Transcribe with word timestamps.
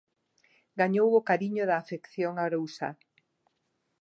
Gañou 0.81 1.09
o 1.19 1.25
cariño 1.29 1.63
da 1.69 1.75
afección 1.79 2.33
arousá. 2.37 2.89